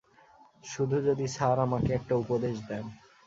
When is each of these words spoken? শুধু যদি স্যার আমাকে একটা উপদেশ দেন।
শুধু 0.63 0.97
যদি 1.07 1.25
স্যার 1.27 1.57
আমাকে 1.59 1.89
একটা 1.93 2.13
উপদেশ 2.23 2.55
দেন। 2.67 2.85